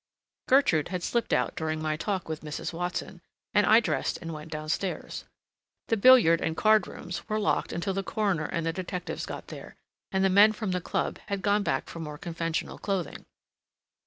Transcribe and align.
Gertrude 0.47 0.87
had 0.87 1.03
slipped 1.03 1.31
out 1.31 1.55
during 1.55 1.79
my 1.79 1.95
talk 1.95 2.27
with 2.27 2.41
Mrs. 2.41 2.73
Watson, 2.73 3.21
and 3.53 3.67
I 3.67 3.79
dressed 3.79 4.17
and 4.17 4.33
went 4.33 4.51
down 4.51 4.67
stairs. 4.67 5.25
The 5.89 5.95
billiard 5.97 6.41
and 6.41 6.57
card 6.57 6.87
rooms 6.87 7.29
were 7.29 7.39
locked 7.39 7.71
until 7.71 7.93
the 7.93 8.01
coroner 8.01 8.45
and 8.45 8.65
the 8.65 8.73
detectives 8.73 9.27
got 9.27 9.49
there, 9.49 9.75
and 10.11 10.25
the 10.25 10.29
men 10.31 10.53
from 10.53 10.71
the 10.71 10.81
club 10.81 11.19
had 11.27 11.43
gone 11.43 11.61
back 11.61 11.87
for 11.87 11.99
more 11.99 12.17
conventional 12.17 12.79
clothing. 12.79 13.27